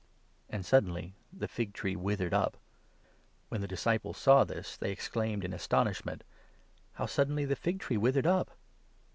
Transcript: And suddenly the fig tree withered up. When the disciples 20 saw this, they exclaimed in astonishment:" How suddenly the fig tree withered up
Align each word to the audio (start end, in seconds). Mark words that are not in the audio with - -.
And 0.49 0.65
suddenly 0.65 1.13
the 1.31 1.47
fig 1.47 1.73
tree 1.75 1.95
withered 1.95 2.33
up. 2.33 2.57
When 3.49 3.61
the 3.61 3.67
disciples 3.67 4.15
20 4.15 4.23
saw 4.23 4.43
this, 4.43 4.75
they 4.75 4.89
exclaimed 4.89 5.45
in 5.45 5.53
astonishment:" 5.53 6.23
How 6.93 7.05
suddenly 7.05 7.45
the 7.45 7.55
fig 7.55 7.79
tree 7.81 7.97
withered 7.97 8.25
up 8.25 8.49